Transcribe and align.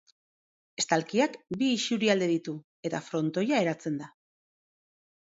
Estalkiak 0.83 1.35
bi 1.59 1.67
isurialde 1.73 2.29
ditu 2.31 2.55
eta 2.91 3.03
frontoia 3.11 3.61
eratzen 3.67 4.01
da. 4.01 4.09